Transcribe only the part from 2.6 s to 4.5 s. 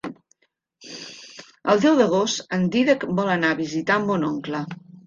Dídac vol anar a visitar mon